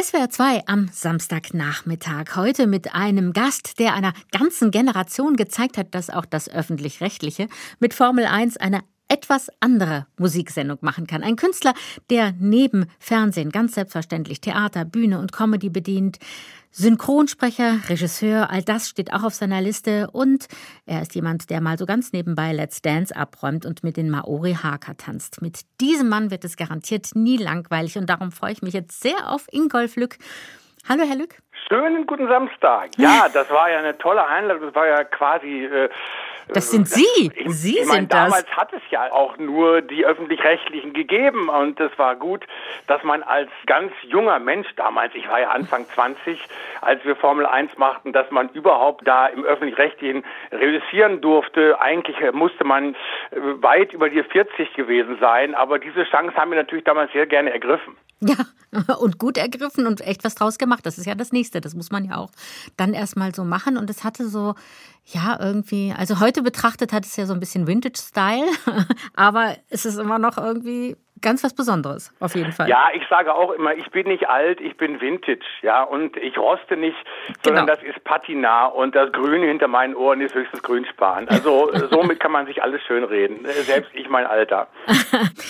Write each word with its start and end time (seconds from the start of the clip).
SWR 0.00 0.30
2 0.30 0.62
am 0.66 0.88
Samstagnachmittag. 0.92 2.36
Heute 2.36 2.68
mit 2.68 2.94
einem 2.94 3.32
Gast, 3.32 3.80
der 3.80 3.94
einer 3.94 4.12
ganzen 4.30 4.70
Generation 4.70 5.34
gezeigt 5.34 5.76
hat, 5.76 5.92
dass 5.92 6.08
auch 6.08 6.24
das 6.24 6.48
Öffentlich-Rechtliche 6.48 7.48
mit 7.80 7.94
Formel 7.94 8.24
1 8.24 8.58
eine 8.58 8.82
etwas 9.08 9.48
andere 9.60 10.06
Musiksendung 10.18 10.78
machen 10.82 11.06
kann. 11.06 11.22
Ein 11.22 11.36
Künstler, 11.36 11.74
der 12.10 12.32
neben 12.38 12.86
Fernsehen 12.98 13.50
ganz 13.50 13.74
selbstverständlich 13.74 14.40
Theater, 14.40 14.84
Bühne 14.84 15.18
und 15.18 15.32
Comedy 15.32 15.70
bedient. 15.70 16.18
Synchronsprecher, 16.70 17.88
Regisseur, 17.88 18.50
all 18.50 18.62
das 18.62 18.90
steht 18.90 19.12
auch 19.12 19.22
auf 19.22 19.34
seiner 19.34 19.60
Liste 19.62 20.10
und 20.10 20.48
er 20.84 21.00
ist 21.00 21.14
jemand, 21.14 21.48
der 21.48 21.62
mal 21.62 21.78
so 21.78 21.86
ganz 21.86 22.12
nebenbei 22.12 22.52
Let's 22.52 22.82
Dance 22.82 23.16
abräumt 23.16 23.64
und 23.64 23.82
mit 23.82 23.96
den 23.96 24.10
Maori 24.10 24.52
Haka 24.52 24.94
tanzt. 24.94 25.40
Mit 25.40 25.62
diesem 25.80 26.10
Mann 26.10 26.30
wird 26.30 26.44
es 26.44 26.56
garantiert 26.56 27.14
nie 27.14 27.38
langweilig 27.38 27.96
und 27.96 28.06
darum 28.06 28.30
freue 28.30 28.52
ich 28.52 28.62
mich 28.62 28.74
jetzt 28.74 29.00
sehr 29.00 29.30
auf 29.32 29.46
Ingolf 29.50 29.96
Lück. 29.96 30.18
Hallo, 30.86 31.04
Herr 31.04 31.16
Lück. 31.16 31.42
Schönen 31.66 32.06
guten 32.06 32.28
Samstag. 32.28 32.90
Ja, 32.96 33.28
das 33.32 33.50
war 33.50 33.70
ja 33.70 33.78
eine 33.78 33.96
tolle 33.98 34.26
Einladung. 34.26 34.66
Das 34.66 34.74
war 34.74 34.86
ja 34.86 35.04
quasi 35.04 35.64
äh, 35.64 35.88
das 36.52 36.70
sind 36.70 36.88
Sie. 36.88 37.04
Sie 37.46 37.78
ich 37.78 37.86
meine, 37.86 38.00
sind 38.00 38.12
damals 38.12 38.44
das. 38.44 38.44
Damals 38.44 38.56
hat 38.56 38.72
es 38.72 38.82
ja 38.90 39.12
auch 39.12 39.36
nur 39.38 39.82
die 39.82 40.04
öffentlich-rechtlichen 40.04 40.92
gegeben 40.92 41.48
und 41.48 41.78
es 41.80 41.96
war 41.98 42.16
gut, 42.16 42.44
dass 42.86 43.02
man 43.02 43.22
als 43.22 43.50
ganz 43.66 43.92
junger 44.02 44.38
Mensch 44.38 44.68
damals, 44.76 45.14
ich 45.14 45.28
war 45.28 45.40
ja 45.40 45.50
Anfang 45.50 45.86
20, 45.94 46.40
als 46.80 47.04
wir 47.04 47.16
Formel 47.16 47.46
1 47.46 47.76
machten, 47.78 48.12
dass 48.12 48.30
man 48.30 48.48
überhaupt 48.50 49.06
da 49.06 49.26
im 49.26 49.44
öffentlich-rechtlichen 49.44 50.24
reüssieren 50.52 51.20
durfte. 51.20 51.80
Eigentlich 51.80 52.16
musste 52.32 52.64
man 52.64 52.94
äh, 53.30 53.40
weit 53.60 53.92
über 53.92 54.08
die 54.08 54.22
40 54.22 54.74
gewesen 54.74 55.18
sein, 55.20 55.54
aber 55.54 55.78
diese 55.78 56.04
Chance 56.04 56.36
haben 56.36 56.50
wir 56.50 56.58
natürlich 56.58 56.84
damals 56.84 57.12
sehr 57.12 57.26
gerne 57.26 57.52
ergriffen. 57.52 57.96
Ja, 58.20 58.36
und 59.00 59.18
gut 59.18 59.38
ergriffen 59.38 59.86
und 59.86 60.00
echt 60.00 60.24
was 60.24 60.34
draus 60.34 60.58
gemacht. 60.58 60.84
Das 60.84 60.98
ist 60.98 61.06
ja 61.06 61.14
das 61.14 61.32
Nächste. 61.32 61.47
Das 61.50 61.74
muss 61.74 61.90
man 61.90 62.04
ja 62.04 62.16
auch 62.16 62.30
dann 62.76 62.94
erstmal 62.94 63.34
so 63.34 63.44
machen. 63.44 63.76
Und 63.76 63.90
es 63.90 64.04
hatte 64.04 64.28
so, 64.28 64.54
ja, 65.04 65.38
irgendwie, 65.40 65.94
also 65.96 66.20
heute 66.20 66.42
betrachtet 66.42 66.92
hat 66.92 67.04
es 67.04 67.16
ja 67.16 67.26
so 67.26 67.32
ein 67.32 67.40
bisschen 67.40 67.66
Vintage-Style, 67.66 68.46
aber 69.16 69.56
es 69.70 69.86
ist 69.86 69.98
immer 69.98 70.18
noch 70.18 70.36
irgendwie 70.36 70.96
ganz 71.20 71.42
was 71.42 71.54
Besonderes, 71.54 72.12
auf 72.20 72.34
jeden 72.34 72.52
Fall. 72.52 72.68
Ja, 72.68 72.88
ich 72.94 73.02
sage 73.08 73.34
auch 73.34 73.52
immer, 73.52 73.74
ich 73.74 73.90
bin 73.90 74.06
nicht 74.08 74.28
alt, 74.28 74.60
ich 74.60 74.76
bin 74.76 75.00
Vintage, 75.00 75.44
ja, 75.62 75.82
und 75.82 76.16
ich 76.16 76.38
roste 76.38 76.76
nicht, 76.76 76.96
sondern 77.42 77.66
genau. 77.66 77.76
das 77.76 77.84
ist 77.84 78.04
Patina 78.04 78.66
und 78.66 78.94
das 78.94 79.10
Grüne 79.12 79.46
hinter 79.46 79.68
meinen 79.68 79.94
Ohren 79.96 80.20
ist 80.20 80.34
höchstes 80.34 80.62
Grünspan. 80.62 81.28
Also 81.28 81.70
somit 81.90 82.20
kann 82.20 82.32
man 82.32 82.46
sich 82.46 82.62
alles 82.62 82.82
schön 82.82 83.04
reden, 83.04 83.44
selbst 83.44 83.90
ich 83.94 84.08
mein 84.08 84.26
Alter. 84.26 84.68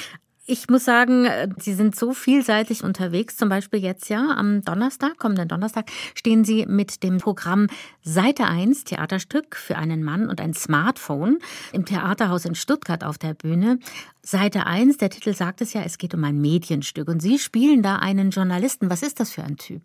Ich 0.51 0.71
muss 0.71 0.87
sagen, 0.87 1.27
äh, 1.27 1.49
Sie 1.59 1.75
sind 1.75 1.95
so 1.95 2.13
vielseitig 2.13 2.83
unterwegs. 2.83 3.37
Zum 3.37 3.51
Beispiel 3.51 3.81
jetzt 3.81 4.09
ja 4.09 4.35
am 4.35 4.63
Donnerstag, 4.65 5.19
kommenden 5.19 5.47
Donnerstag, 5.47 5.85
stehen 6.15 6.43
Sie 6.43 6.65
mit 6.67 7.03
dem 7.03 7.19
Programm 7.19 7.67
Seite 8.01 8.45
1 8.47 8.85
Theaterstück 8.85 9.57
für 9.57 9.77
einen 9.77 10.03
Mann 10.03 10.31
und 10.31 10.41
ein 10.41 10.55
Smartphone 10.55 11.41
im 11.75 11.85
Theaterhaus 11.85 12.47
in 12.47 12.55
Stuttgart 12.55 13.05
auf 13.05 13.19
der 13.19 13.35
Bühne. 13.35 13.79
Seite 14.23 14.65
1, 14.65 14.97
der 14.97 15.11
Titel 15.11 15.35
sagt 15.35 15.61
es 15.61 15.75
ja, 15.75 15.83
es 15.85 15.99
geht 15.99 16.15
um 16.15 16.25
ein 16.25 16.41
Medienstück 16.41 17.09
und 17.09 17.21
Sie 17.21 17.39
spielen 17.39 17.83
da 17.83 17.97
einen 17.97 18.31
Journalisten. 18.31 18.89
Was 18.89 19.03
ist 19.03 19.21
das 19.21 19.35
für 19.35 19.43
ein 19.43 19.59
Typ? 19.59 19.83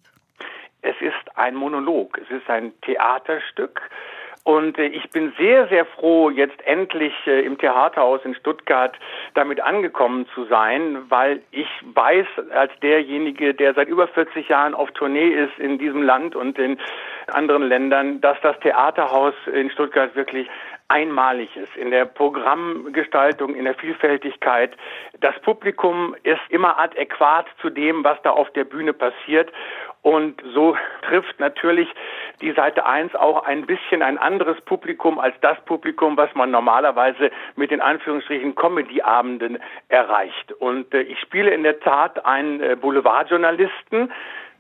Es 0.81 0.95
ist 1.01 1.35
ein 1.35 1.55
Monolog, 1.55 2.17
es 2.19 2.31
ist 2.31 2.49
ein 2.49 2.71
Theaterstück 2.83 3.81
und 4.43 4.77
äh, 4.77 4.87
ich 4.87 5.09
bin 5.09 5.33
sehr, 5.37 5.67
sehr 5.67 5.85
froh, 5.85 6.29
jetzt 6.29 6.61
endlich 6.65 7.13
äh, 7.25 7.41
im 7.45 7.57
Theaterhaus 7.57 8.19
in 8.25 8.35
Stuttgart 8.35 8.93
damit 9.35 9.61
angekommen 9.61 10.27
zu 10.35 10.45
sein, 10.45 11.09
weil 11.09 11.41
ich 11.51 11.67
weiß, 11.93 12.27
als 12.51 12.71
derjenige, 12.81 13.53
der 13.53 13.73
seit 13.73 13.87
über 13.87 14.07
40 14.07 14.49
Jahren 14.49 14.73
auf 14.73 14.91
Tournee 14.91 15.29
ist 15.29 15.57
in 15.59 15.77
diesem 15.77 16.03
Land 16.03 16.35
und 16.35 16.59
in 16.59 16.77
anderen 17.27 17.63
Ländern, 17.63 18.19
dass 18.19 18.37
das 18.41 18.59
Theaterhaus 18.59 19.33
in 19.53 19.69
Stuttgart 19.69 20.13
wirklich 20.15 20.49
einmalig 20.89 21.55
ist 21.55 21.75
in 21.75 21.89
der 21.89 22.05
Programmgestaltung, 22.05 23.55
in 23.55 23.65
der 23.65 23.75
Vielfältigkeit. 23.75 24.75
Das 25.21 25.33
Publikum 25.41 26.15
ist 26.23 26.41
immer 26.49 26.77
adäquat 26.77 27.47
zu 27.61 27.69
dem, 27.69 28.03
was 28.03 28.21
da 28.23 28.31
auf 28.31 28.51
der 28.51 28.65
Bühne 28.65 28.93
passiert. 28.93 29.51
Und 30.03 30.43
so 30.53 30.75
trifft 31.07 31.39
natürlich 31.39 31.87
die 32.41 32.51
Seite 32.53 32.85
1 32.85 33.15
auch 33.15 33.43
ein 33.43 33.65
bisschen 33.65 34.01
ein 34.01 34.17
anderes 34.17 34.59
Publikum 34.61 35.19
als 35.19 35.35
das 35.41 35.59
Publikum, 35.65 36.17
was 36.17 36.33
man 36.35 36.51
normalerweise 36.51 37.31
mit 37.55 37.71
den 37.71 37.81
Anführungsstrichen 37.81 38.55
Comedy-Abenden 38.55 39.59
erreicht. 39.89 40.51
Und 40.53 40.93
äh, 40.93 41.01
ich 41.01 41.19
spiele 41.19 41.51
in 41.51 41.63
der 41.63 41.79
Tat 41.79 42.25
einen 42.25 42.61
äh, 42.61 42.75
Boulevardjournalisten, 42.79 44.11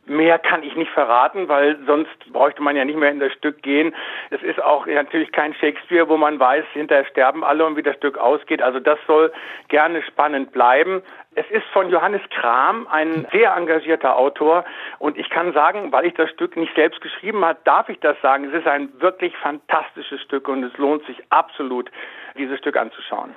Mehr 0.05 0.37
kann 0.37 0.63
ich 0.63 0.75
nicht 0.75 0.91
verraten, 0.91 1.47
weil 1.47 1.77
sonst 1.85 2.11
bräuchte 2.33 2.61
man 2.61 2.75
ja 2.75 2.83
nicht 2.83 2.97
mehr 2.97 3.11
in 3.11 3.21
das 3.21 3.31
Stück 3.31 3.61
gehen. 3.61 3.95
Es 4.31 4.43
ist 4.43 4.61
auch 4.61 4.85
natürlich 4.85 5.31
kein 5.31 5.53
Shakespeare, 5.53 6.09
wo 6.09 6.17
man 6.17 6.39
weiß, 6.39 6.65
hinterher 6.73 7.05
sterben 7.05 7.43
alle 7.43 7.65
und 7.65 7.77
wie 7.77 7.83
das 7.83 7.95
Stück 7.95 8.17
ausgeht. 8.17 8.61
Also 8.61 8.81
das 8.81 8.99
soll 9.07 9.31
gerne 9.69 10.03
spannend 10.03 10.51
bleiben. 10.51 11.01
Es 11.35 11.49
ist 11.49 11.63
von 11.71 11.89
Johannes 11.89 12.21
Kram, 12.29 12.85
ein 12.87 13.25
sehr 13.31 13.55
engagierter 13.55 14.17
Autor. 14.17 14.65
Und 14.99 15.17
ich 15.17 15.29
kann 15.29 15.53
sagen, 15.53 15.91
weil 15.93 16.05
ich 16.05 16.13
das 16.15 16.29
Stück 16.31 16.57
nicht 16.57 16.75
selbst 16.75 16.99
geschrieben 16.99 17.43
habe, 17.45 17.59
darf 17.63 17.87
ich 17.87 17.99
das 18.01 18.17
sagen. 18.21 18.45
Es 18.45 18.53
ist 18.53 18.67
ein 18.67 18.89
wirklich 18.99 19.33
fantastisches 19.37 20.21
Stück 20.21 20.49
und 20.49 20.63
es 20.63 20.77
lohnt 20.77 21.05
sich 21.05 21.17
absolut, 21.29 21.89
dieses 22.37 22.59
Stück 22.59 22.75
anzuschauen. 22.75 23.33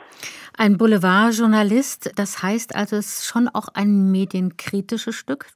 Ein 0.59 0.79
Boulevardjournalist, 0.79 2.19
das 2.19 2.43
heißt 2.43 2.75
also, 2.75 2.97
es 2.97 3.21
ist 3.21 3.27
schon 3.27 3.49
auch 3.49 3.69
ein 3.75 4.11
medienkritisches 4.11 5.15
Stück. 5.15 5.47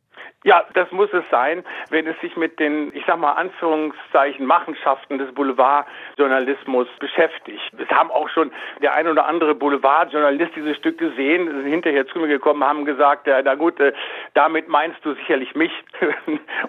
Ja, 0.42 0.64
das 0.72 0.90
muss 0.90 1.12
es 1.12 1.24
sein, 1.30 1.64
wenn 1.90 2.06
es 2.06 2.18
sich 2.20 2.34
mit 2.34 2.58
den, 2.58 2.94
ich 2.94 3.04
sag 3.06 3.18
mal, 3.18 3.32
Anführungszeichen 3.32 4.46
Machenschaften 4.46 5.18
des 5.18 5.34
Boulevardjournalismus 5.34 6.88
beschäftigt. 6.98 7.60
Es 7.76 7.90
haben 7.90 8.10
auch 8.10 8.28
schon 8.30 8.50
der 8.80 8.94
ein 8.94 9.06
oder 9.06 9.26
andere 9.26 9.54
Boulevardjournalist 9.54 10.56
dieses 10.56 10.78
Stück 10.78 10.96
gesehen, 10.96 11.46
sind 11.46 11.66
hinterher 11.66 12.06
zu 12.06 12.20
mir 12.20 12.28
gekommen, 12.28 12.64
haben 12.64 12.86
gesagt, 12.86 13.26
ja, 13.26 13.42
na 13.42 13.54
gut, 13.54 13.78
äh, 13.80 13.92
damit 14.32 14.66
meinst 14.66 15.04
du 15.04 15.12
sicherlich 15.12 15.54
mich. 15.54 15.72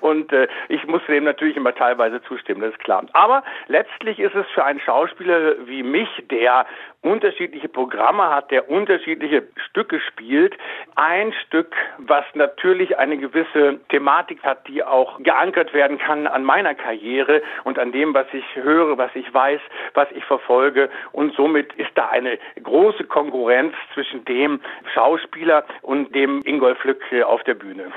Und 0.01 0.33
äh, 0.33 0.49
ich 0.67 0.85
musste 0.87 1.13
dem 1.13 1.23
natürlich 1.23 1.55
immer 1.55 1.73
teilweise 1.73 2.21
zustimmen, 2.23 2.59
das 2.59 2.71
ist 2.71 2.83
klar. 2.83 3.05
Aber 3.13 3.41
letztlich 3.67 4.19
ist 4.19 4.35
es 4.35 4.47
für 4.53 4.65
einen 4.65 4.81
Schauspieler 4.81 5.55
wie 5.65 5.83
mich, 5.83 6.09
der 6.29 6.65
unterschiedliche 7.01 7.67
Programme 7.67 8.29
hat, 8.29 8.51
der 8.51 8.69
unterschiedliche 8.69 9.43
Stücke 9.69 9.99
spielt. 9.99 10.55
Ein 10.95 11.33
Stück, 11.45 11.75
was 11.97 12.25
natürlich 12.35 12.97
eine 12.97 13.17
gewisse 13.17 13.79
Thematik 13.89 14.43
hat, 14.43 14.67
die 14.67 14.83
auch 14.83 15.21
geankert 15.23 15.73
werden 15.73 15.97
kann 15.97 16.27
an 16.27 16.43
meiner 16.43 16.75
Karriere 16.75 17.41
und 17.63 17.79
an 17.79 17.91
dem, 17.91 18.13
was 18.13 18.27
ich 18.33 18.45
höre, 18.55 18.97
was 18.97 19.11
ich 19.15 19.33
weiß, 19.33 19.61
was 19.95 20.09
ich 20.11 20.23
verfolge. 20.25 20.89
Und 21.11 21.33
somit 21.35 21.73
ist 21.73 21.91
da 21.95 22.09
eine 22.09 22.37
große 22.61 23.05
Konkurrenz 23.05 23.73
zwischen 23.93 24.23
dem 24.25 24.59
Schauspieler 24.93 25.65
und 25.81 26.13
dem 26.13 26.41
Ingolf 26.45 26.83
Lück 26.83 27.01
auf 27.25 27.43
der 27.43 27.55
Bühne. 27.55 27.91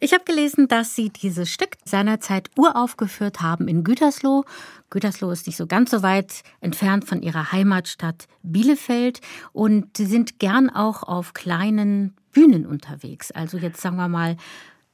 Ich 0.00 0.12
habe 0.12 0.24
gelesen, 0.24 0.68
dass 0.68 0.94
Sie 0.94 1.10
dieses 1.10 1.50
Stück 1.50 1.76
seinerzeit 1.84 2.50
uraufgeführt 2.58 3.40
haben 3.40 3.68
in 3.68 3.84
Gütersloh. 3.84 4.44
Gütersloh 4.90 5.30
ist 5.30 5.46
nicht 5.46 5.56
so 5.56 5.66
ganz 5.66 5.90
so 5.90 6.02
weit 6.02 6.42
entfernt 6.60 7.04
von 7.04 7.22
ihrer 7.22 7.52
Heimatstadt 7.52 8.26
Bielefeld 8.42 9.20
und 9.52 9.96
sie 9.96 10.06
sind 10.06 10.38
gern 10.38 10.68
auch 10.68 11.02
auf 11.04 11.32
kleinen 11.32 12.14
Bühnen 12.32 12.66
unterwegs. 12.66 13.30
Also 13.30 13.58
jetzt 13.58 13.80
sagen 13.80 13.96
wir 13.96 14.08
mal 14.08 14.36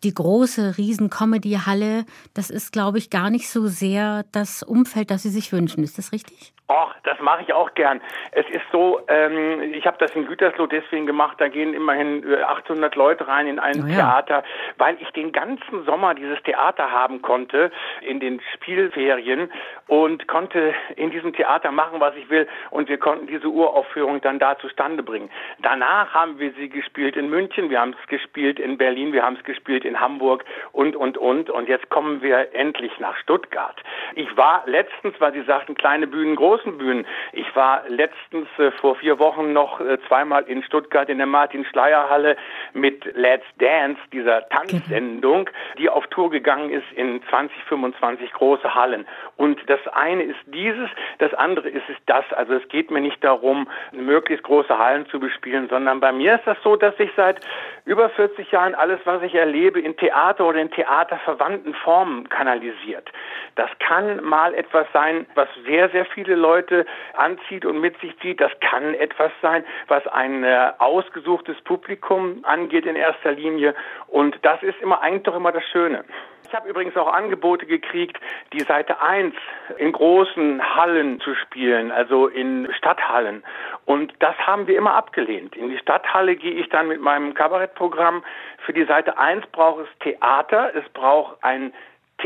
die 0.05 0.15
große 0.15 0.77
Riesen-Comedy-Halle, 0.77 2.05
das 2.35 2.51
ist, 2.51 2.73
glaube 2.73 2.99
ich, 2.99 3.11
gar 3.11 3.31
nicht 3.31 3.49
so 3.49 3.67
sehr 3.67 4.25
das 4.33 4.63
Umfeld, 4.63 5.11
das 5.11 5.23
Sie 5.23 5.31
sich 5.31 5.53
wünschen. 5.53 5.83
Ist 5.85 5.99
das 5.99 6.13
richtig? 6.13 6.53
Och, 6.69 6.93
das 7.05 7.21
mache 7.21 7.43
ich 7.43 7.53
auch 7.53 7.75
gern. 7.75 8.01
Es 8.33 8.45
ist 8.49 8.65
so, 8.73 9.01
ähm, 9.07 9.73
ich 9.73 9.87
habe 9.87 9.99
das 10.01 10.11
in 10.17 10.27
Gütersloh 10.27 10.67
deswegen 10.67 11.07
gemacht, 11.07 11.37
da 11.41 11.47
gehen 11.47 11.75
immerhin 11.75 12.25
800 12.45 12.93
äh, 12.93 12.99
Leute 12.99 13.29
rein 13.29 13.47
in 13.47 13.61
ein 13.61 13.85
oh 13.85 13.87
ja. 13.87 13.95
Theater, 13.95 14.43
weil 14.77 14.97
ich 15.01 15.09
den 15.11 15.31
ganzen 15.31 15.85
Sommer 15.85 16.15
dieses 16.15 16.43
Theater 16.43 16.91
haben 16.91 17.23
konnte 17.23 17.71
in 18.01 18.19
den 18.19 18.41
Spielferien 18.55 19.49
und 19.87 20.27
konnte 20.27 20.75
in 20.97 21.13
diesem 21.13 21.33
Theater 21.35 21.71
machen, 21.71 22.01
was 22.01 22.17
ich 22.17 22.29
will 22.31 22.49
und 22.71 22.89
wir 22.89 22.99
konnten 22.99 23.29
diese 23.29 23.47
Uraufführung 23.47 24.21
dann 24.21 24.41
da 24.41 24.59
zustande 24.59 25.05
bringen. 25.05 25.31
Danach 25.63 26.15
haben 26.15 26.41
wir 26.41 26.53
sie 26.55 26.69
gespielt 26.69 27.17
in 27.17 27.31
München, 27.31 27.71
wir 27.71 27.81
haben 27.81 27.95
es 28.01 28.09
gespielt 28.09 28.59
in 28.59 28.77
Berlin, 28.77 29.13
wir 29.13 29.23
haben 29.23 29.37
es 29.37 29.45
gespielt 29.45 29.85
in 29.87 30.01
Hamburg 30.01 30.45
und, 30.73 30.97
und, 30.97 31.17
und 31.17 31.49
und 31.49 31.69
jetzt 31.69 31.89
kommen 31.91 32.23
wir 32.23 32.55
endlich 32.55 32.99
nach 32.99 33.17
Stuttgart. 33.19 33.77
Ich 34.15 34.37
war 34.37 34.63
letztens, 34.67 35.15
weil 35.21 35.33
Sie 35.33 35.43
sagten, 35.43 35.75
kleine 35.75 36.07
Bühnen, 36.07 36.37
große 36.37 36.67
großen 36.67 36.79
Bühnen. 36.79 37.07
Ich 37.33 37.55
war 37.55 37.83
letztens 37.89 38.49
äh, 38.59 38.71
vor 38.73 38.97
vier 38.97 39.19
Wochen 39.19 39.53
noch 39.53 39.81
äh, 39.81 39.99
zweimal 40.09 40.45
in 40.45 40.63
Stuttgart 40.63 41.09
in 41.09 41.19
der 41.19 41.27
Martin-Schleier-Halle 41.27 42.37
mit 42.73 43.05
Let's 43.15 43.45
Dance, 43.59 44.01
dieser 44.13 44.49
Tanzsendung, 44.49 45.51
die 45.79 45.89
auf 45.89 46.07
Tour 46.09 46.31
gegangen 46.31 46.71
ist 46.71 46.87
in 46.95 47.23
20, 47.29 47.57
25 47.65 48.33
große 48.33 48.75
Hallen. 48.75 49.07
Und 49.37 49.59
das 49.69 49.81
eine 49.93 50.23
ist 50.23 50.39
dieses, 50.47 50.89
das 51.19 51.35
andere 51.35 51.69
ist 51.69 51.89
es 51.89 51.97
das. 52.07 52.25
Also 52.33 52.55
es 52.55 52.69
geht 52.69 52.91
mir 52.91 53.01
nicht 53.01 53.23
darum, 53.23 53.69
möglichst 53.93 54.45
große 54.45 54.77
Hallen 54.79 55.07
zu 55.07 55.21
bespielen, 55.21 55.69
sondern 55.69 56.01
bei 56.01 56.13
mir 56.13 56.37
ist 56.37 56.47
das 56.47 56.59
so, 56.63 56.77
dass 56.77 56.99
ich 56.99 57.11
seit 57.17 57.41
über 57.85 58.09
40 58.11 58.51
Jahren 58.51 58.75
alles, 58.75 59.01
was 59.05 59.23
ich 59.23 59.35
erlebe, 59.35 59.76
Liebe 59.77 59.81
in 59.81 59.97
Theater 59.97 60.47
oder 60.47 60.61
in 60.61 60.71
theaterverwandten 60.71 61.75
Formen 61.75 62.29
kanalisiert. 62.29 63.11
Das 63.55 63.71
kann 63.79 64.23
mal 64.25 64.55
etwas 64.55 64.87
sein, 64.93 65.27
was 65.35 65.49
sehr, 65.67 65.89
sehr 65.91 66.05
viele 66.07 66.35
Leute 66.35 66.87
anzieht 67.15 67.65
und 67.65 67.81
mit 67.81 67.99
sich 68.01 68.19
zieht. 68.21 68.41
Das 68.41 68.53
kann 68.61 68.95
etwas 68.95 69.31
sein, 69.43 69.65
was 69.89 70.07
ein 70.09 70.45
äh, 70.45 70.73
ausgesuchtes 70.79 71.61
Publikum 71.63 72.45
angeht 72.45 72.87
in 72.87 72.97
erster 72.97 73.33
Linie. 73.33 73.75
Und 74.09 74.39
das 74.43 74.63
ist 74.63 74.81
immer 74.81 75.01
eigentlich 75.03 75.25
doch 75.25 75.37
immer 75.37 75.53
das 75.53 75.65
Schöne. 75.65 76.05
Ich 76.49 76.55
habe 76.55 76.69
übrigens 76.69 76.97
auch 76.97 77.13
Angebote 77.13 77.67
gekriegt, 77.67 78.19
die 78.53 78.63
Seite 78.63 79.01
1 79.01 79.35
in 79.79 79.91
großen 79.91 80.63
Hallen 80.77 81.21
zu 81.21 81.35
spielen, 81.35 81.91
also 81.91 82.29
in 82.29 82.73
Stadthallen. 82.73 83.43
Und 83.85 84.15
das 84.21 84.37
haben 84.39 84.69
wir 84.69 84.77
immer 84.77 84.95
abgelehnt. 84.95 85.57
In 85.57 85.71
die 85.71 85.79
Stadthalle 85.79 86.37
gehe 86.37 86.53
ich 86.53 86.69
dann 86.69 86.87
mit 86.87 87.01
meinem 87.01 87.35
Kabarettprogramm. 87.35 88.23
Für 88.65 88.73
die 88.73 88.85
Seite 88.85 89.19
1 89.19 89.47
braucht 89.49 89.87
es 89.87 89.99
Theater, 90.01 90.73
es 90.75 90.89
braucht 90.91 91.43
ein 91.43 91.73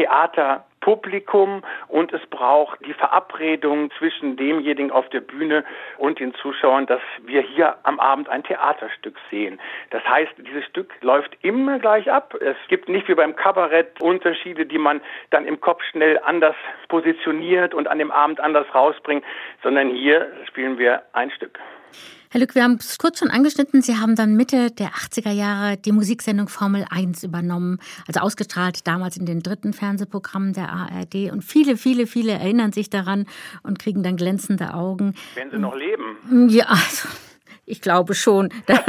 Theater 0.01 0.65
Publikum 0.81 1.63
und 1.89 2.11
es 2.15 2.25
braucht 2.31 2.79
die 2.87 2.95
Verabredung 2.95 3.91
zwischen 3.99 4.39
demjenigen 4.39 4.91
auf 4.91 5.07
der 5.11 5.21
Bühne 5.21 5.63
und 5.99 6.21
den 6.21 6.33
Zuschauern, 6.37 6.87
dass 6.87 7.03
wir 7.27 7.43
hier 7.43 7.77
am 7.83 8.01
Abend 8.01 8.31
ein 8.31 8.43
Theaterstück 8.43 9.17
sehen. 9.31 9.61
Das 9.91 10.03
heißt, 10.09 10.33
dieses 10.39 10.65
Stück 10.65 10.91
läuft 11.03 11.37
immer 11.43 11.79
gleich 11.79 12.11
ab. 12.11 12.35
Es 12.41 12.57
gibt 12.69 12.89
nicht 12.89 13.09
wie 13.09 13.15
beim 13.15 13.37
Kabarett 13.37 14.01
Unterschiede, 14.01 14.65
die 14.65 14.79
man 14.79 15.03
dann 15.29 15.45
im 15.45 15.61
Kopf 15.61 15.83
schnell 15.91 16.19
anders 16.25 16.57
positioniert 16.89 17.75
und 17.75 17.87
an 17.87 17.99
dem 17.99 18.11
Abend 18.11 18.41
anders 18.41 18.75
rausbringt, 18.75 19.23
sondern 19.63 19.91
hier 19.91 20.33
spielen 20.47 20.79
wir 20.79 21.03
ein 21.13 21.31
Stück. 21.31 21.59
Herr 22.31 22.41
Lück, 22.41 22.55
wir 22.55 22.63
haben 22.63 22.75
es 22.79 22.97
kurz 22.99 23.19
schon 23.19 23.31
angeschnitten. 23.31 23.83
Sie 23.83 23.97
haben 23.97 24.15
dann 24.15 24.37
Mitte 24.37 24.71
der 24.71 24.91
80er 24.91 25.33
Jahre 25.33 25.77
die 25.77 25.91
Musiksendung 25.91 26.49
Formel 26.49 26.87
1 26.89 27.25
übernommen, 27.25 27.81
also 28.07 28.21
ausgestrahlt 28.21 28.87
damals 28.87 29.17
in 29.17 29.27
den 29.27 29.43
dritten 29.43 29.73
Fernsehprogrammen 29.73 30.53
der 30.53 30.71
ARD. 30.71 31.33
Und 31.33 31.43
viele, 31.43 31.77
viele, 31.77 32.07
viele 32.07 32.33
erinnern 32.33 32.73
sich 32.73 32.89
daran 32.89 33.27
und 33.65 33.81
kriegen 33.81 34.05
dann 34.05 34.17
glänzende 34.17 34.75
Augen. 34.75 35.15
Wenn 35.35 35.51
sie 35.51 35.59
noch 35.59 35.75
leben. 35.75 36.49
Ja, 36.51 36.67
also 36.67 37.09
ich 37.71 37.81
glaube 37.81 38.15
schon. 38.15 38.49
Dass, 38.67 38.85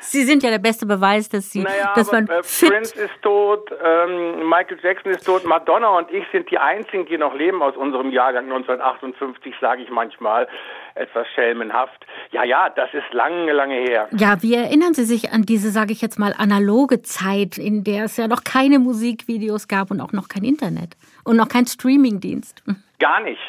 Sie 0.00 0.24
sind 0.24 0.42
ja 0.42 0.50
der 0.50 0.58
beste 0.58 0.86
Beweis, 0.86 1.28
dass 1.28 1.50
Sie, 1.50 1.60
naja, 1.60 1.92
dass 1.94 2.10
man 2.12 2.24
aber, 2.24 2.38
äh, 2.38 2.42
fit 2.42 2.70
Prince 2.70 2.94
ist 2.94 3.22
tot, 3.22 3.70
ähm, 3.82 4.48
Michael 4.48 4.78
Jackson 4.82 5.12
ist 5.12 5.24
tot, 5.24 5.44
Madonna 5.44 5.98
und 5.98 6.10
ich 6.10 6.24
sind 6.32 6.50
die 6.50 6.58
einzigen, 6.58 7.06
die 7.06 7.18
noch 7.18 7.34
leben 7.34 7.62
aus 7.62 7.76
unserem 7.76 8.10
Jahrgang 8.10 8.44
1958, 8.44 9.54
sage 9.60 9.82
ich 9.82 9.90
manchmal 9.90 10.48
etwas 10.94 11.26
schelmenhaft. 11.34 12.04
Ja, 12.30 12.44
ja, 12.44 12.68
das 12.70 12.92
ist 12.92 13.12
lange, 13.12 13.52
lange 13.52 13.74
her. 13.74 14.08
Ja, 14.12 14.42
wie 14.42 14.54
erinnern 14.54 14.94
Sie 14.94 15.04
sich 15.04 15.32
an 15.32 15.42
diese, 15.42 15.70
sage 15.70 15.92
ich 15.92 16.02
jetzt 16.02 16.18
mal, 16.18 16.34
analoge 16.36 17.02
Zeit, 17.02 17.58
in 17.58 17.84
der 17.84 18.04
es 18.04 18.16
ja 18.16 18.28
noch 18.28 18.44
keine 18.44 18.78
Musikvideos 18.78 19.68
gab 19.68 19.90
und 19.90 20.00
auch 20.00 20.12
noch 20.12 20.28
kein 20.28 20.44
Internet 20.44 20.96
und 21.24 21.36
noch 21.36 21.48
kein 21.48 21.66
Streamingdienst? 21.66 22.62
Gar 22.98 23.20
nicht 23.20 23.40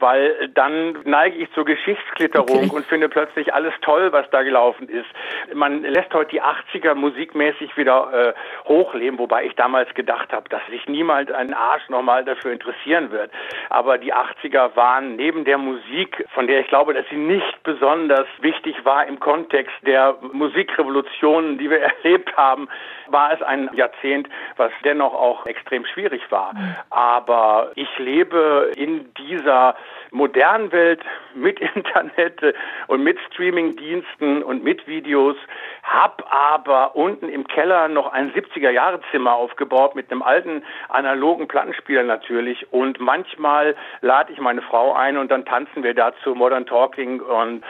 weil 0.00 0.48
dann 0.54 0.98
neige 1.04 1.36
ich 1.36 1.52
zur 1.52 1.64
Geschichtsklitterung 1.64 2.64
okay. 2.64 2.76
und 2.76 2.86
finde 2.86 3.08
plötzlich 3.08 3.54
alles 3.54 3.74
toll, 3.82 4.12
was 4.12 4.28
da 4.30 4.42
gelaufen 4.42 4.88
ist. 4.88 5.06
Man 5.54 5.82
lässt 5.82 6.12
heute 6.14 6.30
die 6.30 6.42
80er 6.42 6.94
musikmäßig 6.94 7.76
wieder 7.76 8.34
äh, 8.34 8.68
hochleben, 8.68 9.18
wobei 9.18 9.46
ich 9.46 9.54
damals 9.56 9.92
gedacht 9.94 10.32
habe, 10.32 10.48
dass 10.48 10.64
sich 10.70 10.86
niemand 10.86 11.30
ein 11.32 11.54
Arsch 11.54 11.88
nochmal 11.88 12.24
dafür 12.24 12.52
interessieren 12.52 13.10
wird. 13.10 13.30
Aber 13.68 13.98
die 13.98 14.14
80er 14.14 14.74
waren 14.76 15.16
neben 15.16 15.44
der 15.44 15.58
Musik, 15.58 16.24
von 16.34 16.46
der 16.46 16.60
ich 16.60 16.68
glaube, 16.68 16.94
dass 16.94 17.06
sie 17.10 17.16
nicht 17.16 17.62
besonders 17.62 18.26
wichtig 18.40 18.84
war 18.84 19.06
im 19.06 19.20
Kontext 19.20 19.74
der 19.82 20.16
Musikrevolutionen, 20.32 21.58
die 21.58 21.70
wir 21.70 21.80
erlebt 22.02 22.36
haben, 22.36 22.68
war 23.08 23.32
es 23.32 23.42
ein 23.42 23.70
Jahrzehnt, 23.74 24.28
was 24.56 24.72
dennoch 24.84 25.14
auch 25.14 25.46
extrem 25.46 25.84
schwierig 25.84 26.22
war. 26.30 26.54
Mhm. 26.54 26.76
Aber 26.90 27.72
ich 27.74 27.88
lebe 27.98 28.70
in 28.76 29.12
dieser 29.14 29.74
modernen 30.10 30.72
Welt 30.72 31.02
mit 31.34 31.60
Internet 31.74 32.40
und 32.86 33.02
mit 33.02 33.18
Streamingdiensten 33.30 34.42
und 34.42 34.64
mit 34.64 34.86
Videos, 34.86 35.36
hab 35.82 36.24
aber 36.32 36.96
unten 36.96 37.28
im 37.28 37.46
Keller 37.46 37.88
noch 37.88 38.12
ein 38.12 38.32
70er-Jahre-Zimmer 38.32 39.32
aufgebaut 39.32 39.94
mit 39.94 40.10
einem 40.10 40.22
alten 40.22 40.62
analogen 40.88 41.48
Plattenspieler 41.48 42.02
natürlich 42.02 42.72
und 42.72 43.00
manchmal 43.00 43.76
lade 44.00 44.32
ich 44.32 44.40
meine 44.40 44.62
Frau 44.62 44.94
ein 44.94 45.16
und 45.16 45.30
dann 45.30 45.44
tanzen 45.44 45.82
wir 45.82 45.94
dazu 45.94 46.34
Modern 46.34 46.66
Talking 46.66 47.20
und 47.20 47.64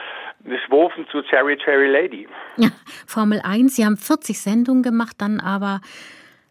schwurfen 0.65 1.07
zu 1.11 1.21
Cherry 1.23 1.57
Cherry 1.57 1.87
Lady. 1.87 2.27
Ja, 2.57 2.69
Formel 3.07 3.41
1, 3.43 3.75
Sie 3.75 3.85
haben 3.85 3.97
40 3.97 4.39
Sendungen 4.39 4.83
gemacht, 4.83 5.15
dann 5.19 5.39
aber 5.39 5.81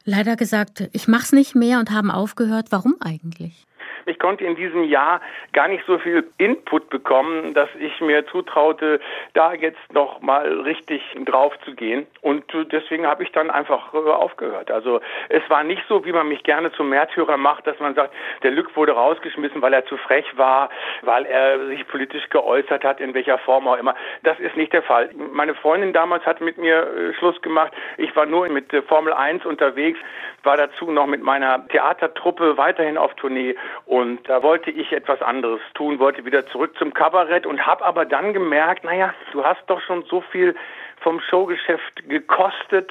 leider 0.04 0.36
gesagt, 0.36 0.88
ich 0.92 1.08
mach's 1.08 1.32
nicht 1.32 1.54
mehr 1.54 1.78
und 1.78 1.90
haben 1.90 2.10
aufgehört. 2.10 2.66
Warum 2.70 2.96
eigentlich? 3.00 3.66
Ich 4.06 4.18
konnte 4.18 4.44
in 4.44 4.56
diesem 4.56 4.84
Jahr 4.84 5.20
gar 5.52 5.68
nicht 5.68 5.84
so 5.86 5.98
viel 5.98 6.28
Input 6.38 6.90
bekommen, 6.90 7.54
dass 7.54 7.68
ich 7.78 8.00
mir 8.00 8.26
zutraute, 8.26 9.00
da 9.34 9.52
jetzt 9.52 9.92
noch 9.92 10.20
mal 10.20 10.60
richtig 10.60 11.02
drauf 11.24 11.52
zu 11.64 11.74
gehen. 11.74 12.06
Und 12.20 12.44
deswegen 12.72 13.06
habe 13.06 13.22
ich 13.22 13.32
dann 13.32 13.50
einfach 13.50 13.94
äh, 13.94 13.96
aufgehört. 13.96 14.70
Also 14.70 15.00
es 15.28 15.42
war 15.48 15.62
nicht 15.64 15.82
so, 15.88 16.04
wie 16.04 16.12
man 16.12 16.28
mich 16.28 16.42
gerne 16.42 16.72
zum 16.72 16.88
Märtyrer 16.88 17.36
macht, 17.36 17.66
dass 17.66 17.78
man 17.80 17.94
sagt, 17.94 18.14
der 18.42 18.50
Lück 18.50 18.74
wurde 18.76 18.92
rausgeschmissen, 18.92 19.62
weil 19.62 19.72
er 19.72 19.84
zu 19.86 19.96
frech 19.96 20.26
war, 20.36 20.70
weil 21.02 21.26
er 21.26 21.66
sich 21.66 21.86
politisch 21.88 22.28
geäußert 22.30 22.84
hat, 22.84 23.00
in 23.00 23.14
welcher 23.14 23.38
Form 23.38 23.68
auch 23.68 23.76
immer. 23.76 23.94
Das 24.22 24.38
ist 24.40 24.56
nicht 24.56 24.72
der 24.72 24.82
Fall. 24.82 25.10
Meine 25.32 25.54
Freundin 25.54 25.92
damals 25.92 26.24
hat 26.26 26.40
mit 26.40 26.58
mir 26.58 26.82
äh, 26.82 27.14
Schluss 27.14 27.40
gemacht. 27.42 27.72
Ich 27.96 28.14
war 28.16 28.26
nur 28.26 28.48
mit 28.48 28.72
äh, 28.72 28.82
Formel 28.82 29.12
1 29.12 29.44
unterwegs, 29.44 29.98
war 30.42 30.56
dazu 30.56 30.90
noch 30.90 31.06
mit 31.06 31.22
meiner 31.22 31.66
Theatertruppe 31.68 32.56
weiterhin 32.56 32.96
auf 32.96 33.14
Tournee 33.14 33.54
und 33.90 34.20
da 34.28 34.44
wollte 34.44 34.70
ich 34.70 34.92
etwas 34.92 35.20
anderes 35.20 35.60
tun, 35.74 35.98
wollte 35.98 36.24
wieder 36.24 36.46
zurück 36.46 36.78
zum 36.78 36.94
Kabarett 36.94 37.44
und 37.44 37.66
habe 37.66 37.84
aber 37.84 38.04
dann 38.04 38.32
gemerkt, 38.32 38.84
naja, 38.84 39.12
du 39.32 39.42
hast 39.42 39.62
doch 39.66 39.80
schon 39.80 40.04
so 40.08 40.20
viel 40.20 40.54
vom 41.00 41.18
Showgeschäft 41.18 42.08
gekostet. 42.08 42.88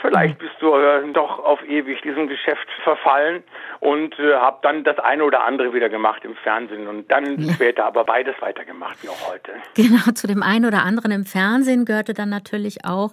Vielleicht 0.00 0.38
bist 0.38 0.54
du 0.58 0.74
äh, 0.74 1.02
doch 1.12 1.38
auf 1.38 1.62
ewig 1.68 2.02
diesem 2.02 2.26
Geschäft 2.26 2.66
verfallen 2.82 3.44
und 3.78 4.18
äh, 4.18 4.34
habe 4.34 4.58
dann 4.62 4.82
das 4.82 4.98
eine 4.98 5.22
oder 5.22 5.44
andere 5.44 5.72
wieder 5.72 5.88
gemacht 5.88 6.24
im 6.24 6.34
Fernsehen 6.34 6.88
und 6.88 7.08
dann 7.12 7.40
ja. 7.40 7.54
später 7.54 7.84
aber 7.84 8.02
beides 8.02 8.34
weitergemacht, 8.40 9.00
wie 9.04 9.08
auch 9.08 9.32
heute. 9.32 9.52
Genau, 9.76 10.10
zu 10.14 10.26
dem 10.26 10.42
einen 10.42 10.64
oder 10.64 10.82
anderen 10.82 11.12
im 11.12 11.26
Fernsehen 11.26 11.84
gehörte 11.84 12.12
dann 12.12 12.28
natürlich 12.28 12.84
auch 12.84 13.12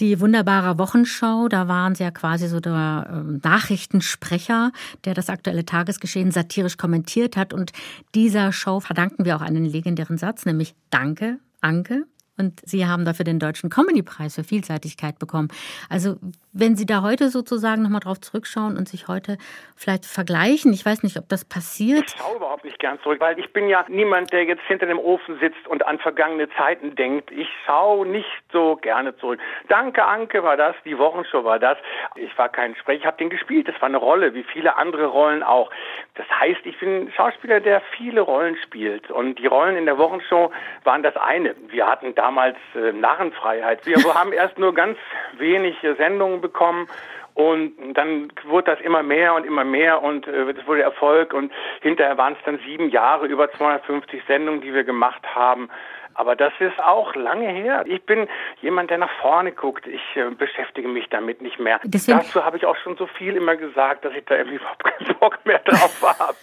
die 0.00 0.18
wunderbare 0.20 0.78
Wochenschau, 0.78 1.48
da 1.48 1.68
waren 1.68 1.94
Sie 1.94 2.02
ja 2.02 2.10
quasi 2.10 2.48
so 2.48 2.58
der 2.58 3.08
ähm, 3.12 3.40
Nachrichtensprecher, 3.44 4.72
der 5.04 5.14
das 5.14 5.28
aktuelle 5.28 5.64
Tagesgeschehen 5.64 6.30
satirisch 6.30 6.76
kommentiert 6.76 7.36
hat. 7.36 7.52
Und 7.52 7.72
dieser 8.14 8.52
Show 8.52 8.80
verdanken 8.80 9.24
wir 9.24 9.36
auch 9.36 9.42
einen 9.42 9.64
legendären 9.64 10.18
Satz, 10.18 10.46
nämlich 10.46 10.74
Danke, 10.90 11.38
Anke. 11.60 12.06
Und 12.38 12.60
Sie 12.64 12.86
haben 12.86 13.04
dafür 13.04 13.24
den 13.24 13.38
Deutschen 13.38 13.68
Comedy-Preis 13.68 14.34
für 14.34 14.44
Vielseitigkeit 14.44 15.18
bekommen. 15.18 15.48
Also 15.90 16.16
wenn 16.52 16.74
Sie 16.74 16.86
da 16.86 17.02
heute 17.02 17.28
sozusagen 17.28 17.82
nochmal 17.82 18.00
drauf 18.00 18.20
zurückschauen 18.20 18.76
und 18.76 18.88
sich 18.88 19.06
heute 19.06 19.38
vielleicht 19.76 20.04
vergleichen, 20.04 20.72
ich 20.72 20.84
weiß 20.84 21.04
nicht, 21.04 21.16
ob 21.16 21.28
das 21.28 21.44
passiert. 21.44 22.04
Ich 22.08 22.20
schaue 22.20 22.36
überhaupt 22.36 22.64
nicht 22.64 22.78
gern 22.80 22.98
zurück, 23.02 23.20
weil 23.20 23.38
ich 23.38 23.52
bin 23.52 23.68
ja 23.68 23.84
niemand, 23.88 24.32
der 24.32 24.44
jetzt 24.44 24.62
hinter 24.66 24.86
dem 24.86 24.98
Ofen 24.98 25.38
sitzt 25.38 25.68
und 25.68 25.86
an 25.86 25.98
vergangene 25.98 26.48
Zeiten 26.56 26.96
denkt. 26.96 27.30
Ich 27.30 27.48
schaue 27.66 28.06
nicht 28.06 28.28
so 28.52 28.76
gerne 28.76 29.16
zurück. 29.18 29.38
Danke, 29.68 30.04
Anke, 30.04 30.42
war 30.42 30.56
das, 30.56 30.74
die 30.84 30.98
Wochenshow 30.98 31.44
war 31.44 31.58
das. 31.58 31.78
Ich 32.16 32.36
war 32.36 32.48
kein 32.48 32.74
Sprecher, 32.74 32.98
ich 32.98 33.06
habe 33.06 33.18
den 33.18 33.30
gespielt. 33.30 33.68
Das 33.68 33.80
war 33.80 33.88
eine 33.88 33.98
Rolle, 33.98 34.34
wie 34.34 34.42
viele 34.42 34.76
andere 34.76 35.06
Rollen 35.06 35.42
auch. 35.42 35.70
Das 36.16 36.26
heißt, 36.28 36.60
ich 36.64 36.78
bin 36.78 37.06
ein 37.06 37.12
Schauspieler, 37.12 37.60
der 37.60 37.80
viele 37.96 38.20
Rollen 38.22 38.56
spielt. 38.64 39.10
Und 39.10 39.38
die 39.38 39.46
Rollen 39.46 39.76
in 39.76 39.86
der 39.86 39.98
Wochenshow 39.98 40.50
waren 40.84 41.02
das 41.02 41.16
eine. 41.16 41.54
Wir 41.68 41.86
hatten 41.86 42.14
damals 42.14 42.56
äh, 42.74 42.92
Narrenfreiheit. 42.92 43.86
Wir 43.86 43.96
haben 44.14 44.32
erst 44.32 44.58
nur 44.58 44.74
ganz 44.74 44.98
wenig 45.38 45.76
Sendungen 45.96 46.39
bekommen. 46.40 46.88
Und 47.34 47.94
dann 47.94 48.32
wurde 48.44 48.72
das 48.72 48.80
immer 48.80 49.02
mehr 49.02 49.34
und 49.34 49.46
immer 49.46 49.64
mehr 49.64 50.02
und 50.02 50.26
äh, 50.26 50.52
das 50.52 50.66
wurde 50.66 50.82
Erfolg 50.82 51.32
und 51.32 51.52
hinterher 51.80 52.18
waren 52.18 52.34
es 52.34 52.38
dann 52.44 52.58
sieben 52.66 52.90
Jahre, 52.90 53.26
über 53.26 53.50
250 53.52 54.22
Sendungen, 54.26 54.60
die 54.60 54.74
wir 54.74 54.84
gemacht 54.84 55.22
haben. 55.34 55.70
Aber 56.14 56.36
das 56.36 56.52
ist 56.58 56.78
auch 56.80 57.14
lange 57.14 57.48
her. 57.48 57.84
Ich 57.86 58.02
bin 58.04 58.28
jemand, 58.60 58.90
der 58.90 58.98
nach 58.98 59.10
vorne 59.22 59.52
guckt. 59.52 59.86
Ich 59.86 60.02
äh, 60.16 60.28
beschäftige 60.30 60.88
mich 60.88 61.08
damit 61.08 61.40
nicht 61.40 61.58
mehr. 61.58 61.80
Deswegen 61.84 62.18
Dazu 62.18 62.44
habe 62.44 62.56
ich 62.56 62.66
auch 62.66 62.76
schon 62.76 62.96
so 62.96 63.06
viel 63.06 63.36
immer 63.36 63.56
gesagt, 63.56 64.04
dass 64.04 64.12
ich 64.14 64.24
da 64.26 64.36
irgendwie 64.36 64.56
überhaupt 64.56 64.84
keinen 64.98 65.16
Bock 65.18 65.38
mehr 65.46 65.60
drauf 65.60 66.02
habe. 66.02 66.36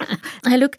Herr 0.48 0.58
Lück, 0.58 0.78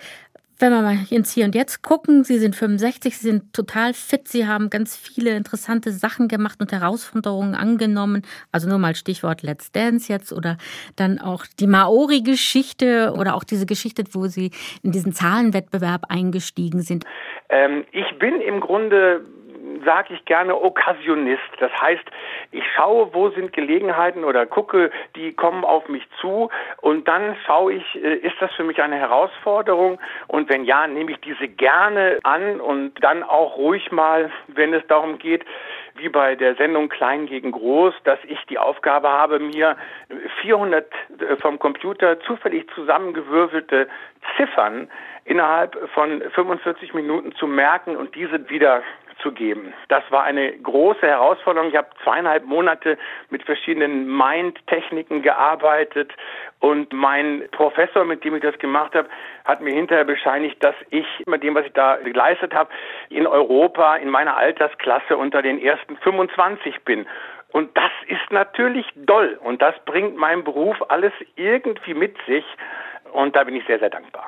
wenn 0.59 0.73
wir 0.73 0.83
mal 0.83 0.97
ins 1.11 1.33
Hier 1.33 1.45
und 1.45 1.55
Jetzt 1.55 1.83
gucken, 1.83 2.25
Sie 2.25 2.39
sind 2.39 2.57
65, 2.57 3.17
Sie 3.17 3.29
sind 3.31 3.53
total 3.53 3.95
fit, 3.95 4.27
Sie 4.27 4.47
haben 4.47 4.71
ganz 4.71 4.97
viele 4.97 5.37
interessante 5.37 5.93
Sachen 5.93 6.27
gemacht 6.29 6.61
und 6.61 6.73
Herausforderungen 6.73 7.55
angenommen. 7.55 8.23
Also 8.51 8.69
nur 8.69 8.79
mal 8.79 8.95
Stichwort 8.95 9.43
Let's 9.43 9.71
Dance 9.71 10.13
jetzt 10.13 10.33
oder 10.33 10.57
dann 10.97 11.21
auch 11.21 11.45
die 11.61 11.67
Maori-Geschichte 11.67 13.15
oder 13.17 13.35
auch 13.35 13.45
diese 13.45 13.67
Geschichte, 13.67 14.05
wo 14.13 14.27
Sie 14.27 14.51
in 14.83 14.91
diesen 14.91 15.13
Zahlenwettbewerb 15.13 16.07
eingestiegen 16.09 16.83
sind. 16.83 17.05
Ähm, 17.51 17.85
ich 17.93 18.19
bin 18.19 18.41
im 18.41 18.61
Grunde 18.61 19.25
sage 19.85 20.15
ich 20.15 20.25
gerne 20.25 20.61
Okkasionist. 20.61 21.43
Das 21.59 21.73
heißt, 21.81 22.05
ich 22.51 22.65
schaue, 22.75 23.13
wo 23.15 23.31
sind 23.31 23.53
Gelegenheiten 23.53 24.25
oder 24.25 24.47
gucke, 24.47 24.91
die 25.17 25.33
kommen 25.33 25.65
auf 25.65 25.89
mich 25.89 26.07
zu 26.21 26.51
und 26.81 27.09
dann 27.09 27.37
schaue 27.47 27.75
ich, 27.75 27.95
äh, 27.97 28.15
ist 28.17 28.37
das 28.41 28.53
für 28.55 28.65
mich 28.65 28.83
eine 28.83 28.97
Herausforderung 28.97 29.99
und 30.27 30.49
wenn 30.49 30.65
ja, 30.65 30.87
nehme 30.87 31.13
ich 31.13 31.21
diese 31.21 31.49
gerne 31.49 32.19
an 32.23 32.61
und 32.61 32.95
dann 33.03 33.23
auch 33.23 33.57
ruhig 33.57 33.91
mal, 33.93 34.31
wenn 34.49 34.73
es 34.75 34.87
darum 34.87 35.19
geht, 35.19 35.45
wie 35.99 36.09
bei 36.09 36.37
der 36.37 36.55
Sendung 36.55 36.89
Klein 36.89 37.27
gegen 37.27 37.53
Groß, 37.53 37.95
dass 38.05 38.19
ich 38.25 38.39
die 38.47 38.59
Aufgabe 38.59 39.09
habe, 39.09 39.39
mir 39.39 39.77
400 40.41 40.87
äh, 40.87 41.37
vom 41.37 41.59
Computer 41.59 42.21
zufällig 42.21 42.67
zusammengewürfelte 42.75 43.89
Ziffern 44.37 44.89
innerhalb 45.25 45.77
von 45.91 46.23
45 46.35 46.95
Minuten 46.95 47.33
zu 47.33 47.47
merken 47.47 47.97
und 47.97 48.15
diese 48.15 48.49
wieder 48.49 48.83
zu 49.23 49.33
geben. 49.33 49.73
Das 49.89 50.03
war 50.11 50.25
eine 50.25 50.53
große 50.53 51.07
Herausforderung. 51.07 51.69
Ich 51.71 51.77
habe 51.77 51.89
zweieinhalb 52.03 52.45
Monate 52.45 52.99
mit 53.31 53.43
verschiedenen 53.43 54.07
Mind-Techniken 54.07 55.23
gearbeitet 55.23 56.13
und 56.61 56.93
mein 56.93 57.45
Professor, 57.53 58.05
mit 58.05 58.25
dem 58.25 58.37
ich 58.37 58.43
das 58.43 58.59
gemacht 58.59 58.95
habe, 58.95 59.09
hat 59.45 59.61
mir 59.61 59.73
hinterher 59.73 60.05
bescheinigt, 60.05 60.63
dass 60.63 60.75
ich 60.91 61.07
mit 61.27 61.43
dem, 61.43 61.55
was 61.55 61.67
ich 61.67 61.73
da 61.73 61.97
geleistet 61.97 62.55
habe, 62.55 62.71
in 63.09 63.27
Europa 63.27 63.97
in 63.97 64.11
meiner 64.11 64.37
Altersklasse 64.37 65.17
unter 65.17 65.43
den 65.43 65.61
ersten 65.61 65.97
25 65.99 66.85
bin. 66.85 67.07
Und 67.51 67.77
das 67.77 67.91
ist 68.07 68.31
natürlich 68.31 68.87
doll 68.95 69.39
und 69.43 69.63
das 69.63 69.75
bringt 69.87 70.17
meinem 70.17 70.45
Beruf 70.45 70.77
alles 70.91 71.13
irgendwie 71.37 71.95
mit 71.95 72.17
sich 72.27 72.45
und 73.13 73.35
da 73.37 73.45
bin 73.45 73.57
ich 73.57 73.65
sehr, 73.67 73.79
sehr 73.79 73.91
dankbar. 73.91 74.27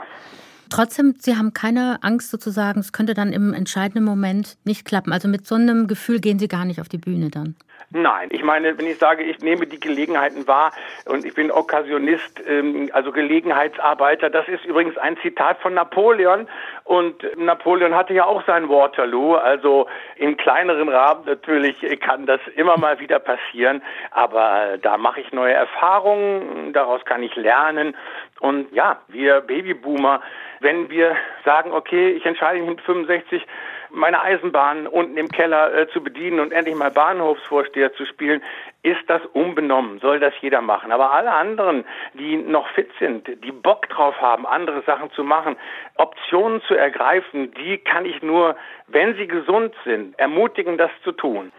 Trotzdem, 0.71 1.17
Sie 1.19 1.37
haben 1.37 1.53
keine 1.53 2.03
Angst 2.03 2.31
sozusagen, 2.31 2.81
es 2.81 2.93
könnte 2.93 3.15
dann 3.15 3.33
im 3.33 3.53
entscheidenden 3.53 4.05
Moment 4.05 4.57
nicht 4.65 4.85
klappen. 4.85 5.12
Also 5.12 5.29
mit 5.29 5.47
so 5.47 5.57
einem 5.57 5.89
Gefühl 5.89 6.21
gehen 6.21 6.39
Sie 6.39 6.49
gar 6.49 6.65
nicht 6.65 6.81
auf 6.81 6.89
die 6.89 6.99
Bühne 6.99 7.29
dann. 7.29 7.57
Nein, 7.91 8.29
ich 8.31 8.43
meine, 8.45 8.79
wenn 8.79 8.87
ich 8.87 8.99
sage, 8.99 9.23
ich 9.25 9.41
nehme 9.41 9.67
die 9.67 9.81
Gelegenheiten 9.81 10.47
wahr 10.47 10.73
und 11.07 11.25
ich 11.25 11.35
bin 11.35 11.51
Okkasionist, 11.51 12.41
ähm, 12.47 12.89
also 12.93 13.11
Gelegenheitsarbeiter, 13.11 14.31
das 14.31 14.47
ist 14.49 14.65
übrigens 14.65 14.97
ein 14.99 15.17
Zitat 15.19 15.59
von 15.61 15.75
Napoleon 15.75 16.47
und 16.85 17.25
Napoleon 17.37 17.95
hatte 17.95 18.15
ja 18.15 18.25
auch 18.27 18.45
sein 18.47 18.69
Waterloo, 18.69 19.35
also 19.35 19.89
in 20.17 20.37
kleineren 20.37 20.89
Rahmen 20.89 21.25
natürlich 21.27 21.81
kann 22.01 22.27
das 22.27 22.41
immer 22.55 22.77
mal 22.79 23.01
wieder 23.01 23.19
passieren, 23.19 23.83
aber 24.13 24.79
da 24.81 24.97
mache 24.97 25.21
ich 25.21 25.33
neue 25.33 25.55
Erfahrungen, 25.55 26.73
daraus 26.73 27.05
kann 27.05 27.23
ich 27.23 27.35
lernen 27.35 27.97
und 28.41 28.73
ja, 28.73 29.01
wir 29.09 29.41
Babyboomer, 29.41 30.21
wenn 30.61 30.91
wir 30.91 31.17
sagen, 31.45 31.73
okay, 31.73 32.11
ich 32.11 32.25
entscheide 32.25 32.61
mich 32.61 32.69
mit 32.69 32.81
65, 32.83 33.47
meine 33.92 34.23
Eisenbahn 34.23 34.87
unten 34.87 35.16
im 35.16 35.28
Keller 35.28 35.75
äh, 35.75 35.88
zu 35.88 36.02
bedienen 36.02 36.40
und 36.40 36.52
endlich 36.52 36.75
mal 36.75 36.90
Bahnhofsvorsteher 36.90 37.92
zu 37.94 38.06
spielen, 38.06 38.42
ist 38.82 39.00
das 39.09 39.20
unbenommen, 39.32 40.00
soll 40.00 40.20
das 40.20 40.32
jeder 40.40 40.62
machen. 40.62 40.90
Aber 40.92 41.12
alle 41.12 41.32
anderen, 41.32 41.85
die 42.14 42.37
noch 42.37 42.68
fit 42.70 42.90
sind, 42.99 43.28
die 43.44 43.52
Bock 43.52 43.88
drauf 43.88 44.14
haben, 44.20 44.47
andere 44.47 44.82
Sachen 44.82 45.11
zu 45.12 45.23
machen, 45.23 45.56
Optionen 45.97 46.62
zu 46.66 46.75
ergreifen, 46.75 47.52
die 47.54 47.78
kann 47.78 48.06
ich 48.06 48.23
nur, 48.23 48.56
wenn 48.88 49.14
sie 49.16 49.26
gesund 49.26 49.75
sind, 49.85 50.18
ermutigen, 50.18 50.78
das 50.78 50.90
zu 51.04 51.12
tun. 51.12 51.52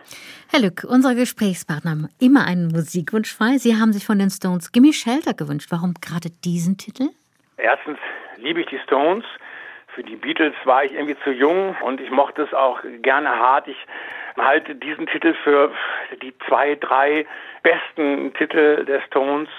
Herr 0.49 0.61
Lück, 0.61 0.83
unsere 0.87 1.15
Gesprächspartner 1.15 1.91
haben 1.91 2.09
immer 2.19 2.45
einen 2.45 2.67
Musikwunsch 2.67 3.33
frei. 3.33 3.57
Sie 3.57 3.75
haben 3.75 3.93
sich 3.93 4.05
von 4.05 4.19
den 4.19 4.29
Stones 4.29 4.71
Gimme 4.71 4.93
Shelter 4.93 5.33
gewünscht. 5.33 5.67
Warum 5.71 5.93
gerade 6.01 6.29
diesen 6.43 6.77
Titel? 6.77 7.09
Erstens 7.57 7.99
liebe 8.37 8.61
ich 8.61 8.67
die 8.67 8.79
Stones. 8.79 9.23
Für 9.93 10.03
die 10.03 10.15
Beatles 10.15 10.53
war 10.63 10.85
ich 10.85 10.93
irgendwie 10.93 11.17
zu 11.23 11.31
jung 11.31 11.75
und 11.81 11.99
ich 11.99 12.11
mochte 12.11 12.43
es 12.43 12.53
auch 12.53 12.81
gerne 13.01 13.29
hart. 13.29 13.67
Ich 13.67 13.85
halte 14.37 14.75
diesen 14.75 15.07
Titel 15.07 15.33
für 15.43 15.73
die 16.21 16.33
zwei, 16.47 16.75
drei 16.75 17.25
besten 17.61 18.33
Titel 18.33 18.85
der 18.85 19.01
Stones. 19.01 19.49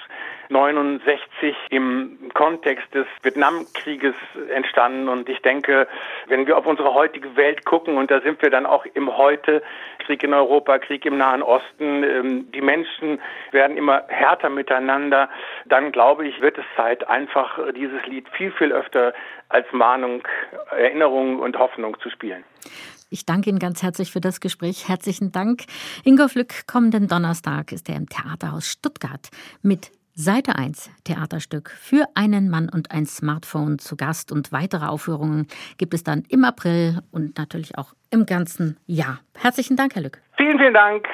69 0.49 1.55
im 1.69 2.31
Kontext 2.33 2.93
des 2.93 3.05
Vietnamkrieges 3.21 4.15
entstanden 4.53 5.07
und 5.09 5.29
ich 5.29 5.41
denke, 5.41 5.87
wenn 6.27 6.47
wir 6.47 6.57
auf 6.57 6.65
unsere 6.65 6.93
heutige 6.93 7.35
Welt 7.35 7.65
gucken 7.65 7.97
und 7.97 8.11
da 8.11 8.21
sind 8.21 8.41
wir 8.41 8.49
dann 8.49 8.65
auch 8.65 8.85
im 8.93 9.17
Heute, 9.17 9.61
Krieg 9.99 10.23
in 10.23 10.33
Europa, 10.33 10.79
Krieg 10.79 11.05
im 11.05 11.17
Nahen 11.17 11.43
Osten, 11.43 12.03
ähm, 12.03 12.51
die 12.51 12.61
Menschen 12.61 13.19
werden 13.51 13.77
immer 13.77 14.03
härter 14.07 14.49
miteinander, 14.49 15.29
dann 15.65 15.91
glaube 15.91 16.27
ich, 16.27 16.41
wird 16.41 16.57
es 16.57 16.65
Zeit, 16.75 17.07
einfach 17.07 17.59
dieses 17.75 18.05
Lied 18.05 18.27
viel, 18.29 18.51
viel 18.51 18.71
öfter 18.71 19.13
als 19.49 19.67
Mahnung, 19.71 20.23
Erinnerung 20.71 21.39
und 21.39 21.57
Hoffnung 21.57 21.97
zu 21.99 22.09
spielen. 22.09 22.43
Ich 23.13 23.27
danke 23.27 23.51
Ihnen 23.51 23.59
ganz 23.59 23.83
herzlich 23.83 24.11
für 24.11 24.21
das 24.21 24.39
Gespräch. 24.39 24.89
Herzlichen 24.89 25.31
Dank. 25.31 25.65
Ingo 26.03 26.27
Flück, 26.27 26.65
kommenden 26.65 27.07
Donnerstag 27.07 27.71
ist 27.71 27.87
er 27.87 27.95
im 27.95 28.09
Theaterhaus 28.09 28.67
Stuttgart 28.67 29.29
mit 29.61 29.91
Seite 30.15 30.55
1 30.55 30.91
Theaterstück 31.05 31.71
für 31.71 32.05
einen 32.13 32.47
Mann 32.47 32.69
und 32.69 32.91
ein 32.91 33.07
Smartphone 33.07 33.79
zu 33.79 33.95
Gast 33.95 34.31
und 34.31 34.51
weitere 34.51 34.85
Aufführungen 34.85 35.47
gibt 35.77 35.95
es 35.95 36.03
dann 36.03 36.23
im 36.29 36.45
April 36.45 36.99
und 37.11 37.39
natürlich 37.39 37.79
auch 37.79 37.95
im 38.11 38.27
ganzen 38.27 38.77
Jahr. 38.85 39.21
Herzlichen 39.35 39.75
Dank, 39.75 39.95
Herr 39.95 40.03
Lück. 40.03 40.21
Vielen, 40.37 40.59
vielen 40.59 40.75
Dank. 40.75 41.07